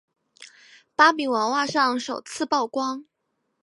[0.95, 3.05] 芭比娃娃上首次曝光。